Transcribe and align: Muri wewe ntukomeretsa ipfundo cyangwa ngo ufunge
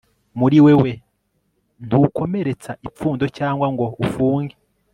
Muri 0.39 0.57
wewe 0.65 0.91
ntukomeretsa 1.85 2.71
ipfundo 2.87 3.23
cyangwa 3.37 3.67
ngo 3.73 3.85
ufunge 4.05 4.55